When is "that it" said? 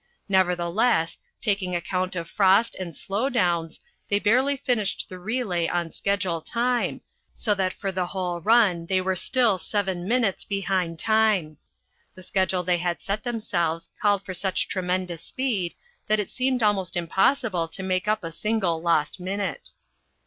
16.07-16.31